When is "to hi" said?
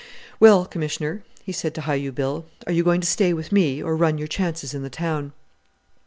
1.75-1.93